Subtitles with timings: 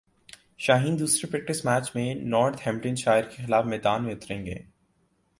[0.57, 4.55] شاہین دوسرے practice match میں Northamptonshire کیخلاف میدان میں اتریں گے